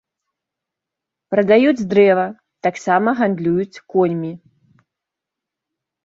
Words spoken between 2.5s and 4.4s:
таксама гандлююць коньмі.